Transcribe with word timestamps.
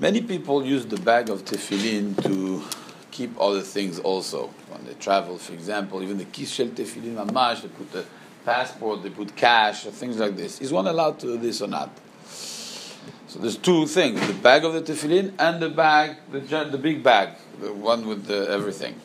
Many 0.00 0.20
people 0.20 0.64
use 0.64 0.86
the 0.86 0.96
bag 0.96 1.28
of 1.28 1.44
tefillin 1.44 2.22
to 2.22 2.62
keep 3.10 3.34
other 3.40 3.62
things 3.62 3.98
also. 3.98 4.46
When 4.68 4.86
they 4.86 4.94
travel, 4.94 5.38
for 5.38 5.52
example, 5.52 6.04
even 6.04 6.18
the 6.18 6.24
kishel 6.24 6.70
tefillin 6.70 7.16
mamash, 7.16 7.62
they 7.62 7.68
put 7.68 7.90
the 7.90 8.04
passport, 8.44 9.02
they 9.02 9.10
put 9.10 9.34
cash, 9.34 9.82
things 9.82 10.18
like 10.18 10.36
this. 10.36 10.60
Is 10.60 10.72
one 10.72 10.86
allowed 10.86 11.18
to 11.18 11.26
do 11.26 11.36
this 11.38 11.60
or 11.60 11.66
not? 11.66 11.90
So 12.28 13.40
there's 13.40 13.56
two 13.56 13.88
things: 13.88 14.24
the 14.24 14.34
bag 14.34 14.64
of 14.64 14.72
the 14.72 14.82
tefillin 14.82 15.32
and 15.36 15.60
the 15.60 15.68
bag, 15.68 16.18
the, 16.30 16.38
the 16.40 16.78
big 16.78 17.02
bag, 17.02 17.30
the 17.60 17.72
one 17.72 18.06
with 18.06 18.26
the 18.26 18.48
everything. 18.48 19.00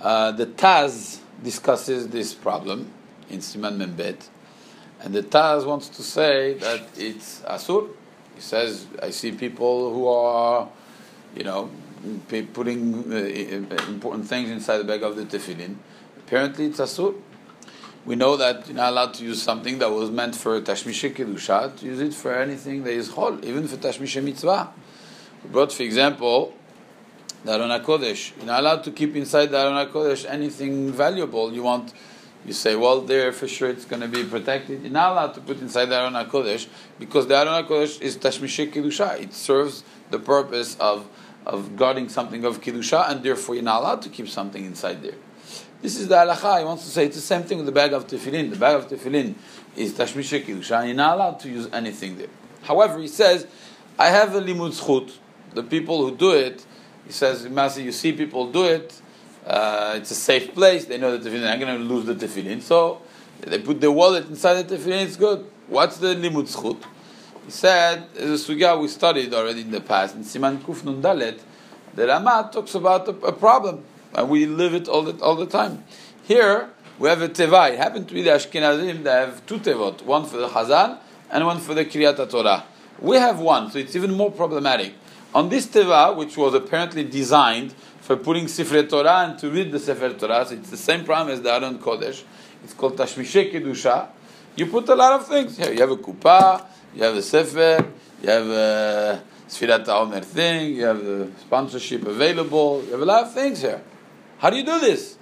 Uh, 0.00 0.30
the 0.30 0.46
Taz 0.46 1.18
discusses 1.42 2.06
this 2.06 2.32
problem 2.32 2.92
in 3.28 3.40
Siman 3.40 3.76
Membet, 3.84 4.28
and 5.00 5.12
the 5.12 5.24
Taz 5.24 5.66
wants 5.66 5.88
to 5.88 6.04
say 6.04 6.54
that 6.54 6.82
it's 6.96 7.40
asur. 7.40 7.90
He 8.34 8.40
says, 8.40 8.86
"I 9.02 9.10
see 9.10 9.32
people 9.32 9.92
who 9.92 10.06
are, 10.08 10.68
you 11.36 11.44
know, 11.44 11.70
putting 12.52 13.12
uh, 13.12 13.76
important 13.88 14.26
things 14.26 14.50
inside 14.50 14.78
the 14.78 14.84
bag 14.84 15.02
of 15.02 15.16
the 15.16 15.24
tefillin. 15.24 15.76
Apparently, 16.18 16.66
it's 16.66 16.80
asur." 16.80 17.14
we 18.04 18.16
know 18.16 18.36
that 18.36 18.66
you're 18.66 18.76
not 18.76 18.90
allowed 18.90 19.14
to 19.14 19.24
use 19.24 19.42
something 19.42 19.78
that 19.78 19.90
was 19.90 20.10
meant 20.10 20.34
for 20.34 20.60
Tashmisha 20.60 21.14
Kedusha, 21.14 21.76
to 21.78 21.86
use 21.86 22.00
it 22.00 22.14
for 22.14 22.34
anything 22.34 22.82
that 22.84 22.92
is 22.92 23.10
Chol, 23.10 23.42
even 23.44 23.68
for 23.68 23.76
Tashmisha 23.76 24.22
Mitzvah. 24.22 24.72
But 25.52 25.72
for 25.72 25.82
example, 25.82 26.54
the 27.44 27.52
Aron 27.52 27.68
HaKodesh, 27.68 28.36
you're 28.36 28.46
not 28.46 28.60
allowed 28.60 28.84
to 28.84 28.90
keep 28.90 29.16
inside 29.16 29.46
the 29.46 29.58
Aron 29.58 29.86
HaKodesh 29.86 30.26
anything 30.28 30.92
valuable 30.92 31.52
you 31.52 31.62
want. 31.62 31.92
You 32.44 32.54
say, 32.54 32.74
well, 32.74 33.02
there 33.02 33.32
for 33.32 33.46
sure 33.46 33.68
it's 33.68 33.84
going 33.84 34.00
to 34.00 34.08
be 34.08 34.24
protected. 34.24 34.82
You're 34.82 34.90
not 34.90 35.12
allowed 35.12 35.34
to 35.34 35.40
put 35.40 35.60
inside 35.60 35.86
the 35.86 35.96
Aron 35.96 36.14
HaKodesh 36.14 36.68
because 36.98 37.26
the 37.26 37.36
Aron 37.36 37.64
HaKodesh 37.64 38.00
is 38.00 38.16
Tashmisha 38.16 38.72
Kedusha. 38.72 39.20
It 39.20 39.34
serves 39.34 39.84
the 40.10 40.18
purpose 40.18 40.76
of, 40.80 41.06
of 41.44 41.76
guarding 41.76 42.08
something 42.08 42.44
of 42.44 42.62
Kedusha, 42.62 43.10
and 43.10 43.22
therefore 43.22 43.56
you're 43.56 43.64
not 43.64 43.82
allowed 43.82 44.02
to 44.02 44.08
keep 44.08 44.28
something 44.28 44.64
inside 44.64 45.02
there. 45.02 45.16
This 45.82 45.98
is 45.98 46.08
the 46.08 46.14
halacha. 46.14 46.58
He 46.58 46.64
wants 46.64 46.84
to 46.84 46.90
say 46.90 47.06
it's 47.06 47.16
the 47.16 47.22
same 47.22 47.42
thing 47.42 47.58
with 47.58 47.66
the 47.66 47.72
bag 47.72 47.92
of 47.92 48.06
tefillin. 48.06 48.50
The 48.50 48.56
bag 48.56 48.76
of 48.76 48.88
tefillin 48.88 49.34
is 49.76 49.92
tashmish 49.94 50.42
kiddusha. 50.42 50.86
You're 50.86 50.94
not 50.94 51.16
allowed 51.16 51.40
to 51.40 51.48
use 51.48 51.68
anything 51.72 52.16
there. 52.16 52.28
However, 52.62 52.98
he 52.98 53.08
says, 53.08 53.46
I 53.98 54.08
have 54.08 54.34
a 54.34 54.40
limud 54.40 54.78
zchut. 54.78 55.12
The 55.54 55.62
people 55.62 56.06
who 56.06 56.16
do 56.16 56.32
it, 56.32 56.64
he 57.06 57.12
says, 57.12 57.46
Masi, 57.46 57.84
you 57.84 57.92
see 57.92 58.12
people 58.12 58.50
do 58.50 58.64
it. 58.64 59.00
Uh, 59.46 59.94
it's 59.96 60.10
a 60.10 60.14
safe 60.14 60.54
place. 60.54 60.84
They 60.84 60.98
know 60.98 61.16
the 61.16 61.28
tefillin 61.28 61.44
not 61.44 61.58
going 61.58 61.78
to 61.78 61.84
lose 61.84 62.06
the 62.06 62.14
tefillin, 62.14 62.60
so 62.60 63.00
they 63.40 63.58
put 63.58 63.80
their 63.80 63.90
wallet 63.90 64.28
inside 64.28 64.62
the 64.62 64.76
tefillin. 64.76 65.04
It's 65.04 65.16
good. 65.16 65.46
What's 65.68 65.98
the 65.98 66.14
limud 66.14 66.54
zchut? 66.54 66.82
He 67.44 67.50
said, 67.50 68.06
there's 68.14 68.48
a 68.48 68.52
sugya 68.52 68.80
we 68.80 68.88
studied 68.88 69.32
already 69.32 69.62
in 69.62 69.70
the 69.70 69.80
past 69.80 70.14
in 70.14 70.22
Siman 70.22 70.58
Kuf 70.58 70.84
Nun 70.84 71.02
Dalet. 71.02 71.40
The 71.94 72.06
Rama 72.06 72.50
talks 72.52 72.74
about 72.74 73.08
a, 73.08 73.12
a 73.26 73.32
problem 73.32 73.84
and 74.14 74.28
we 74.28 74.46
live 74.46 74.74
it 74.74 74.88
all 74.88 75.02
the, 75.02 75.22
all 75.22 75.36
the 75.36 75.46
time. 75.46 75.84
Here, 76.24 76.70
we 76.98 77.08
have 77.08 77.22
a 77.22 77.28
teva. 77.28 77.72
It 77.72 77.78
happened 77.78 78.08
to 78.08 78.14
be 78.14 78.22
the 78.22 78.30
Ashkenazim 78.30 79.04
that 79.04 79.28
have 79.28 79.46
two 79.46 79.58
tevot, 79.58 80.02
one 80.02 80.26
for 80.26 80.36
the 80.36 80.48
Chazan 80.48 80.98
and 81.30 81.46
one 81.46 81.58
for 81.58 81.74
the 81.74 81.84
Kriyat 81.84 82.30
Torah. 82.30 82.64
We 83.00 83.16
have 83.16 83.40
one, 83.40 83.70
so 83.70 83.78
it's 83.78 83.96
even 83.96 84.12
more 84.14 84.30
problematic. 84.30 84.94
On 85.34 85.48
this 85.48 85.66
teva, 85.66 86.14
which 86.14 86.36
was 86.36 86.54
apparently 86.54 87.04
designed 87.04 87.74
for 88.00 88.16
putting 88.16 88.46
Sifrei 88.46 88.88
Torah 88.88 89.28
and 89.28 89.38
to 89.38 89.50
read 89.50 89.70
the 89.70 89.78
Sefer 89.78 90.14
Torah, 90.14 90.46
so 90.46 90.54
it's 90.54 90.70
the 90.70 90.76
same 90.76 91.04
problem 91.04 91.32
as 91.34 91.42
the 91.42 91.52
Aron 91.52 91.78
Kodesh. 91.78 92.22
It's 92.64 92.74
called 92.74 92.96
Tashmishe 92.96 93.52
Kedusha. 93.52 94.08
You 94.56 94.66
put 94.66 94.88
a 94.88 94.94
lot 94.94 95.20
of 95.20 95.26
things 95.26 95.56
here. 95.56 95.72
You 95.72 95.80
have 95.80 95.90
a 95.90 95.96
kupa, 95.96 96.66
you 96.94 97.04
have 97.04 97.14
a 97.14 97.22
Sefer, 97.22 97.86
you 98.22 98.28
have 98.28 98.46
a 98.46 99.22
Sfirat 99.48 99.84
HaOmer 99.84 100.24
thing, 100.24 100.74
you 100.74 100.84
have 100.84 101.04
the 101.04 101.30
sponsorship 101.40 102.06
available, 102.06 102.82
you 102.84 102.92
have 102.92 103.00
a 103.02 103.04
lot 103.04 103.24
of 103.24 103.32
things 103.32 103.62
here. 103.62 103.82
How 104.38 104.50
do 104.50 104.56
you 104.56 104.64
do 104.64 104.80
this? 104.80 105.16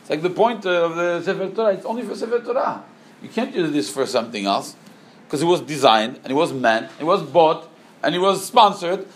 It's 0.00 0.10
like 0.10 0.22
the 0.22 0.30
point 0.30 0.66
of 0.66 0.96
the 0.96 1.22
Sefer 1.22 1.48
Torah. 1.50 1.74
It's 1.74 1.86
only 1.86 2.02
for 2.02 2.14
Sefer 2.14 2.40
Torah. 2.40 2.84
You 3.22 3.28
can't 3.28 3.54
use 3.54 3.72
this 3.72 3.90
for 3.90 4.06
something 4.06 4.44
else 4.44 4.76
because 5.24 5.42
it 5.42 5.46
was 5.46 5.62
designed 5.62 6.20
and 6.22 6.30
it 6.30 6.34
was 6.34 6.52
meant, 6.52 6.90
it 7.00 7.04
was 7.04 7.22
bought 7.22 7.68
and 8.02 8.14
it 8.14 8.18
was 8.18 8.44
sponsored. 8.44 9.06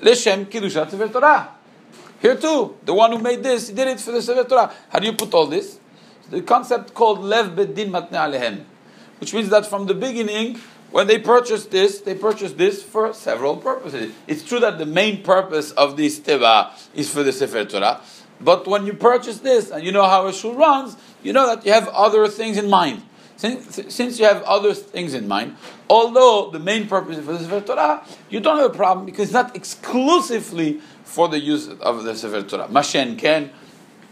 Leshem 0.00 0.46
Kiddushat 0.46 0.90
Sefer 0.90 1.08
Torah. 1.08 1.57
Here 2.20 2.36
too, 2.36 2.76
the 2.84 2.94
one 2.94 3.12
who 3.12 3.18
made 3.18 3.42
this, 3.42 3.68
he 3.68 3.74
did 3.74 3.88
it 3.88 4.00
for 4.00 4.12
the 4.12 4.20
Sefer 4.20 4.44
Torah. 4.44 4.72
How 4.88 4.98
do 4.98 5.06
you 5.06 5.12
put 5.12 5.32
all 5.34 5.46
this? 5.46 5.78
The 6.30 6.42
concept 6.42 6.92
called 6.94 7.20
Lev 7.20 7.56
Bedin 7.56 7.90
Matne 7.90 8.12
Alehem, 8.12 8.64
which 9.20 9.32
means 9.32 9.48
that 9.50 9.66
from 9.66 9.86
the 9.86 9.94
beginning, 9.94 10.58
when 10.90 11.06
they 11.06 11.18
purchased 11.18 11.70
this, 11.70 12.00
they 12.00 12.14
purchased 12.14 12.58
this 12.58 12.82
for 12.82 13.12
several 13.12 13.56
purposes. 13.56 14.12
It's 14.26 14.42
true 14.42 14.58
that 14.60 14.78
the 14.78 14.86
main 14.86 15.22
purpose 15.22 15.70
of 15.72 15.96
this 15.96 16.18
teva 16.18 16.70
is 16.94 17.12
for 17.12 17.22
the 17.22 17.32
Sefer 17.32 17.64
Torah, 17.64 18.00
but 18.40 18.66
when 18.66 18.86
you 18.86 18.94
purchase 18.94 19.38
this 19.38 19.70
and 19.70 19.84
you 19.84 19.92
know 19.92 20.06
how 20.06 20.26
a 20.26 20.32
shul 20.32 20.54
runs, 20.54 20.96
you 21.22 21.32
know 21.32 21.46
that 21.46 21.64
you 21.64 21.72
have 21.72 21.88
other 21.88 22.26
things 22.28 22.56
in 22.56 22.68
mind. 22.68 23.02
Since, 23.38 23.94
since 23.94 24.18
you 24.18 24.24
have 24.24 24.42
other 24.42 24.74
things 24.74 25.14
in 25.14 25.28
mind, 25.28 25.54
although 25.88 26.50
the 26.50 26.58
main 26.58 26.88
purpose 26.88 27.24
for 27.24 27.34
the 27.34 27.38
Sefer 27.38 27.60
Torah, 27.60 28.04
you 28.28 28.40
don't 28.40 28.58
have 28.58 28.72
a 28.72 28.76
problem 28.76 29.06
because 29.06 29.26
it's 29.26 29.32
not 29.32 29.54
exclusively 29.54 30.80
for 31.04 31.28
the 31.28 31.38
use 31.38 31.68
of 31.68 32.02
the 32.02 32.16
Sefer 32.16 32.42
Torah. 32.42 32.66
Mashen 32.66 33.16
ken, 33.16 33.52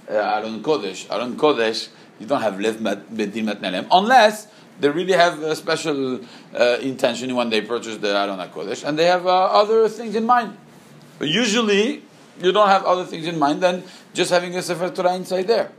uh, 0.08 0.12
Aron 0.12 0.62
Kodesh, 0.62 1.10
Aron 1.10 1.36
Kodesh, 1.36 1.88
you 2.20 2.26
don't 2.26 2.40
have 2.40 2.60
Lev 2.60 2.76
Bedin 2.76 3.52
Matnelem, 3.52 3.88
unless 3.90 4.46
they 4.78 4.88
really 4.90 5.14
have 5.14 5.42
a 5.42 5.56
special 5.56 6.20
uh, 6.54 6.78
intention 6.80 7.34
when 7.34 7.50
they 7.50 7.62
purchase 7.62 7.96
the 7.96 8.16
Aron 8.16 8.38
Kodesh, 8.50 8.86
and 8.86 8.96
they 8.96 9.06
have 9.06 9.26
uh, 9.26 9.46
other 9.46 9.88
things 9.88 10.14
in 10.14 10.24
mind. 10.24 10.56
But 11.18 11.26
usually, 11.26 12.04
you 12.40 12.52
don't 12.52 12.68
have 12.68 12.84
other 12.84 13.04
things 13.04 13.26
in 13.26 13.40
mind 13.40 13.60
than 13.60 13.82
just 14.14 14.30
having 14.30 14.54
a 14.54 14.62
Sefer 14.62 14.90
Torah 14.90 15.16
inside 15.16 15.48
there. 15.48 15.72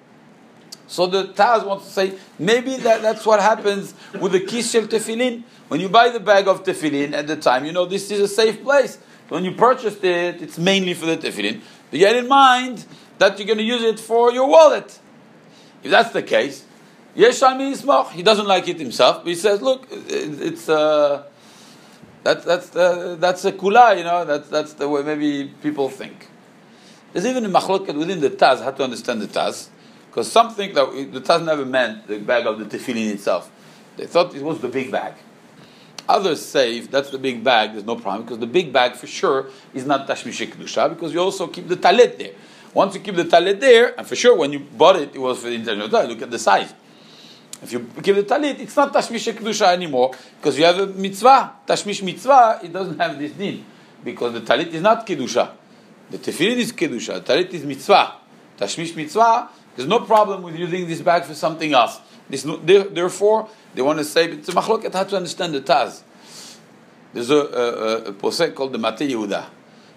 So 0.88 1.06
the 1.06 1.26
Taz 1.26 1.66
wants 1.66 1.86
to 1.86 1.92
say 1.92 2.14
maybe 2.40 2.78
that, 2.78 3.02
that's 3.02 3.26
what 3.26 3.40
happens 3.42 3.94
with 4.20 4.32
the 4.32 4.40
kishel 4.40 4.88
tefillin. 4.88 5.44
When 5.68 5.82
you 5.82 5.90
buy 5.90 6.10
the 6.10 6.20
bag 6.20 6.48
of 6.48 6.64
tefillin 6.64 7.14
at 7.14 7.28
the 7.28 7.36
time, 7.36 7.66
you 7.66 7.74
know 7.74 7.86
this 7.86 8.10
is 8.10 8.22
a 8.22 8.28
safe 8.28 8.64
place. 8.64 8.98
When 9.28 9.44
you 9.44 9.52
purchased 9.52 10.04
it, 10.04 10.42
it's 10.42 10.58
mainly 10.58 10.94
for 10.94 11.06
the 11.06 11.18
tefillin. 11.18 11.62
But 11.92 12.00
you 12.00 12.06
had 12.06 12.16
in 12.16 12.28
mind 12.28 12.86
that 13.18 13.38
you're 13.38 13.48
going 13.48 13.58
to 13.58 13.64
use 13.64 13.84
it 13.84 14.00
for 14.00 14.32
your 14.32 14.48
wallet. 14.48 15.00
If 15.84 15.92
that's 15.92 16.12
the 16.12 16.24
case, 16.24 16.64
Yeshami 17.16 17.74
Ismach, 17.74 18.12
he 18.12 18.24
doesn't 18.24 18.48
like 18.48 18.68
it 18.68 18.80
himself, 18.80 19.18
but 19.24 19.28
he 19.28 19.36
says, 19.36 19.62
look, 19.62 19.88
it's 19.92 20.70
uh, 20.70 21.24
that, 22.24 22.44
that's, 22.44 22.76
uh, 22.76 23.16
that's 23.20 23.46
a 23.46 23.52
kula, 23.52 23.98
you 23.98 24.04
know, 24.04 24.24
that, 24.26 24.50
that's 24.50 24.74
the 24.74 24.88
way 24.88 25.02
maybe 25.02 25.52
people 25.62 25.90
think. 25.90 26.28
There's 27.14 27.26
even 27.26 27.46
a 27.46 27.50
machloket 27.50 27.98
within 27.98 28.20
the 28.20 28.30
Taz 28.30 28.62
how 28.62 28.72
to 28.72 28.84
understand 28.84 29.22
the 29.22 29.28
Taz, 29.28 29.70
because 30.18 30.32
something 30.32 30.74
that 30.74 30.92
the 31.14 31.22
Taz 31.22 31.46
never 31.46 31.64
meant 31.64 32.08
the 32.08 32.18
bag 32.18 32.48
of 32.48 32.58
the 32.58 32.66
tefillin 32.66 33.12
itself. 33.12 33.52
They 33.98 34.08
thought 34.08 34.34
it 34.34 34.42
was 34.42 34.60
the 34.60 34.68
big 34.68 34.92
bag. 34.92 35.14
Others 36.10 36.44
say 36.44 36.80
if 36.80 36.90
that's 36.90 37.12
the 37.12 37.20
big 37.20 37.44
bag, 37.44 37.74
there's 37.74 37.86
no 37.86 37.98
problem 37.98 38.24
because 38.24 38.40
the 38.40 38.48
big 38.48 38.74
bag 38.74 38.96
for 38.96 39.06
sure 39.06 39.52
is 39.76 39.86
not 39.86 40.08
tashmish 40.08 40.44
kedusha 40.50 40.90
because 40.90 41.14
you 41.14 41.20
also 41.20 41.46
keep 41.46 41.68
the 41.68 41.78
talit 41.78 42.18
there. 42.18 42.32
Once 42.74 42.96
you 42.96 43.02
keep 43.02 43.16
the 43.16 43.26
talit 43.26 43.60
there, 43.60 43.94
and 43.96 44.08
for 44.08 44.16
sure 44.16 44.36
when 44.36 44.52
you 44.52 44.58
bought 44.58 44.96
it, 44.96 45.14
it 45.14 45.20
was 45.20 45.38
for 45.38 45.50
the 45.50 45.54
intention 45.54 45.88
Look 45.88 46.24
at 46.24 46.32
the 46.32 46.40
size. 46.40 46.74
If 47.62 47.72
you 47.72 47.88
keep 48.02 48.16
the 48.16 48.24
talit, 48.24 48.60
it's 48.60 48.76
not 48.76 48.92
tashmish 48.92 49.32
kedusha 49.32 49.72
anymore 49.72 50.16
because 50.40 50.58
you 50.58 50.66
have 50.66 50.80
a 50.80 50.88
mitzvah. 50.88 51.58
Tashmish 51.68 52.02
mitzvah, 52.02 52.62
it 52.64 52.74
doesn't 52.74 52.98
have 52.98 53.20
this 53.20 53.34
din 53.34 53.64
because 54.04 54.34
the 54.34 54.42
talit 54.42 54.74
is 54.74 54.82
not 54.82 55.06
kedusha. 55.06 55.52
The 56.10 56.18
tefillin 56.18 56.58
is 56.58 56.74
kedusha, 56.74 57.24
The 57.24 57.34
talit 57.36 57.54
is 57.54 57.64
mitzvah. 57.64 58.14
Tashmish 58.58 58.96
mitzvah, 58.96 59.50
there's 59.78 59.88
no 59.88 60.02
problem 60.02 60.44
with 60.44 60.56
using 60.56 60.88
this 60.88 61.02
bag 61.02 61.24
for 61.24 61.34
something 61.34 61.72
else. 61.72 62.02
This, 62.30 62.44
therefore, 62.44 63.48
they 63.74 63.82
want 63.82 64.00
to 64.00 64.04
say 64.04 64.26
it's 64.30 64.50
a 64.50 64.52
machloket 64.52 64.92
how 64.92 65.06
to 65.06 65.16
understand 65.16 65.54
the 65.54 65.62
Taz. 65.62 66.02
There's 67.14 67.30
a, 67.30 67.36
a, 67.36 67.98
a 68.10 68.14
posek 68.14 68.54
called 68.54 68.74
the 68.74 68.78
Mate 68.78 68.98
Yehuda. 68.98 69.46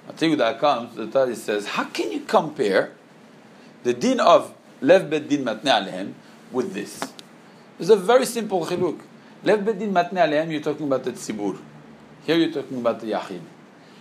Mate 0.06 0.16
Yehuda 0.16 0.60
comes, 0.60 0.94
the 0.94 1.06
Taz 1.06 1.34
says, 1.36 1.66
how 1.66 1.84
can 1.84 2.12
you 2.12 2.20
compare 2.20 2.92
the 3.82 3.92
din 3.92 4.20
of 4.20 4.54
Lev 4.80 5.10
Bet 5.10 5.28
Din 5.28 5.44
Matne 5.44 5.64
Alehem 5.64 6.12
with 6.52 6.72
this? 6.72 7.00
It's 7.80 7.90
a 7.90 7.96
very 7.96 8.26
simple 8.26 8.64
chiluk. 8.64 9.00
Lev 9.42 9.64
Bet 9.64 9.78
Din 9.78 9.92
Matne 9.92 10.18
Alehem, 10.18 10.52
you're 10.52 10.60
talking 10.60 10.86
about 10.86 11.02
the 11.02 11.12
tzibur. 11.12 11.58
Here 12.24 12.36
you're 12.36 12.52
talking 12.52 12.78
about 12.78 13.00
the 13.00 13.12
yachid. 13.12 13.40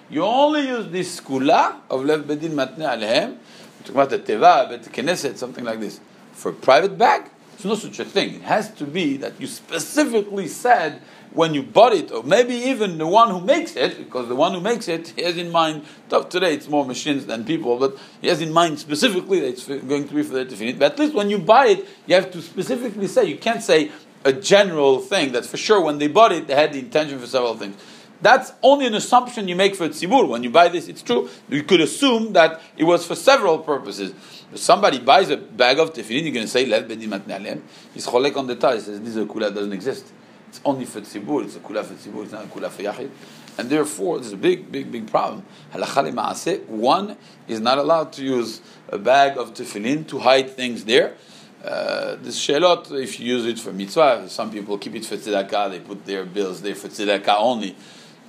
You 0.10 0.24
only 0.24 0.68
use 0.68 0.92
this 0.92 1.22
kula 1.22 1.82
of 1.90 2.04
lev 2.04 2.24
bedin 2.24 2.52
matne 2.52 2.82
alehem. 2.82 3.38
We 3.80 3.86
talk 3.86 3.96
about 3.96 4.10
the 4.10 4.20
teva, 4.20 4.70
bet 4.70 4.84
knesset, 4.84 5.38
something 5.38 5.64
like 5.64 5.80
this. 5.80 6.00
For 6.34 6.52
a 6.52 6.54
private 6.54 6.98
bag, 6.98 7.30
there's 7.52 7.66
no 7.66 7.76
such 7.76 8.00
a 8.00 8.06
thing. 8.06 8.36
It 8.36 8.42
has 8.44 8.72
to 8.76 8.86
be 8.86 9.18
that 9.18 9.40
you 9.40 9.48
specifically 9.48 10.48
said 10.48 11.02
when 11.31 11.54
you 11.54 11.62
bought 11.62 11.94
it, 11.94 12.12
or 12.12 12.24
maybe 12.24 12.56
even 12.56 12.98
the 12.98 13.06
one 13.06 13.30
who 13.30 13.40
makes 13.40 13.76
it, 13.76 13.98
because 13.98 14.28
the 14.28 14.36
one 14.36 14.54
who 14.54 14.62
makes 14.62 14.88
it 14.88 15.10
he 15.16 15.24
has 15.24 15.38
in 15.38 15.52
mind. 15.52 15.86
Today 16.10 16.56
it's 16.56 16.68
more 16.68 16.86
machines 16.86 17.26
than 17.26 17.46
people, 17.46 17.78
but 17.78 17.98
he 18.22 18.28
has 18.30 18.42
in 18.42 18.52
mind 18.52 18.80
specifically 18.80 19.40
that 19.42 19.50
it's 19.50 19.68
going 19.68 20.08
to 20.08 20.14
be 20.14 20.24
for 20.24 20.34
the 20.34 20.46
tefillin. 20.46 20.80
But 20.80 20.94
at 20.94 21.00
least 21.00 21.14
when 21.14 21.30
you 21.30 21.38
buy 21.38 21.68
it, 21.68 21.88
you 22.08 22.16
have 22.16 22.32
to 22.32 22.42
specifically 22.42 23.08
say. 23.08 23.25
You 23.25 23.38
can't 23.38 23.62
say 23.62 23.92
a 24.25 24.34
general 24.34 25.00
thing. 25.00 25.32
That's 25.32 25.48
for 25.48 25.58
sure. 25.58 25.82
When 25.82 26.00
they 26.00 26.08
bought 26.08 26.32
it, 26.32 26.48
they 26.48 26.56
had 26.56 26.74
the 26.74 26.80
intention 26.80 27.20
for 27.20 27.28
several 27.28 27.56
things. 27.56 27.75
That's 28.21 28.51
only 28.62 28.86
an 28.86 28.95
assumption 28.95 29.48
you 29.48 29.56
make 29.56 29.75
for 29.75 29.88
tzibur. 29.88 30.27
When 30.27 30.44
you 30.44 30.50
buy 30.50 30.68
this, 30.68 30.88
it's 30.88 31.01
true. 31.01 31.30
You 31.48 31.63
could 31.63 31.81
assume 31.81 32.33
that 32.33 32.62
it 32.75 32.83
was 32.83 33.06
for 33.06 33.16
several 33.16 33.60
purposes. 33.60 34.13
If 34.51 34.60
somebody 34.60 35.00
buys 35.00 35.30
a 35.30 35.38
bag 35.38 35.80
of 35.80 35.94
tefillin, 35.94 36.24
you're 36.24 36.33
going 36.33 36.45
to 36.45 36.48
say, 36.48 36.66
let 36.66 36.88
bedimat 36.88 37.21
ne'alem. 37.21 37.62
He's 37.94 38.06
cholek 38.06 38.36
on 38.36 38.48
the 38.48 38.56
tie. 38.56 38.75
He 38.75 38.81
says, 38.81 39.00
this 39.00 39.16
kula 39.16 39.54
doesn't 39.54 39.71
exist. 39.74 40.12
It's 40.50 40.60
only 40.66 40.86
for 40.86 41.01
tzibur. 41.01 41.45
It's 41.45 41.56
a 41.56 41.60
kula 41.60 41.86
for 41.86 41.94
tzibur. 41.94 42.24
It's 42.24 42.33
not 42.33 42.44
a 42.44 42.48
kula 42.48 42.69
for 42.69 42.83
yachid. 42.83 43.10
And 43.57 43.69
therefore, 43.69 44.19
there's 44.19 44.33
a 44.33 44.38
big, 44.38 44.72
big, 44.72 44.92
big 44.92 45.10
problem. 45.10 45.45
One 45.74 47.18
is 47.48 47.60
not 47.60 47.77
allowed 47.77 48.13
to 48.13 48.24
use 48.24 48.62
a 48.89 48.98
bag 48.98 49.38
of 49.38 49.54
tefillin 49.54 50.07
to 50.07 50.19
hide 50.19 50.50
things 50.50 50.83
there. 50.86 51.15
Uh, 51.63 52.15
this 52.22 52.39
shelot, 52.39 52.89
if 52.92 53.19
you 53.19 53.36
use 53.36 53.45
it 53.45 53.60
for 53.60 53.74
mitzvah, 53.74 54.30
some 54.30 54.50
people 54.50 54.77
keep 54.77 54.95
it 54.95 55.06
for 55.06 55.18
tzedakah, 55.18 55.69
they 55.72 55.80
put 55.81 56.06
their 56.06 56.24
bills 56.24 56.62
there 56.62 56.74
for 56.74 56.88
tzedakah 56.88 57.36
only. 57.38 57.75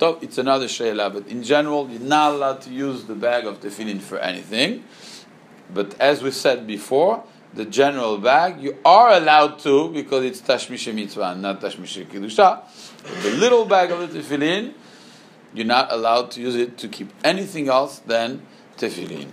So 0.01 0.17
it's 0.19 0.39
another 0.39 0.65
shelah, 0.65 1.13
but 1.13 1.27
in 1.27 1.43
general, 1.43 1.87
you're 1.87 1.99
not 1.99 2.33
allowed 2.33 2.61
to 2.61 2.71
use 2.71 3.03
the 3.03 3.13
bag 3.13 3.45
of 3.45 3.59
tefillin 3.59 4.01
for 4.01 4.17
anything. 4.17 4.83
But 5.71 5.93
as 5.99 6.23
we 6.23 6.31
said 6.31 6.65
before, 6.65 7.23
the 7.53 7.65
general 7.65 8.17
bag, 8.17 8.63
you 8.63 8.79
are 8.83 9.11
allowed 9.11 9.59
to 9.59 9.89
because 9.89 10.25
it's 10.25 10.41
tashmish 10.41 10.91
mitzvah, 10.91 11.35
not 11.35 11.61
tashmish 11.61 12.03
kedusha. 12.07 12.63
The 13.21 13.29
little 13.29 13.65
bag 13.65 13.91
of 13.91 14.11
the 14.11 14.19
tefillin, 14.19 14.73
you're 15.53 15.67
not 15.67 15.91
allowed 15.91 16.31
to 16.31 16.41
use 16.41 16.55
it 16.55 16.79
to 16.79 16.87
keep 16.87 17.13
anything 17.23 17.69
else 17.69 17.99
than 17.99 18.41
tefillin. 18.77 19.27